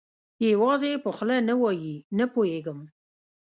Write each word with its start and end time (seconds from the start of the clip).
یوازې 0.51 0.87
یې 0.93 0.97
په 1.03 1.09
خوله 1.15 1.37
نه 1.49 1.55
وایي، 1.61 1.95
نه 2.17 2.25
پوهېږم. 2.33 2.79